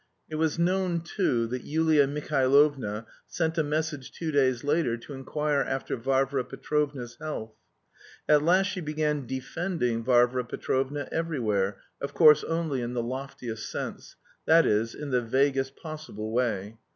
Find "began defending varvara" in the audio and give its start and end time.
8.81-10.45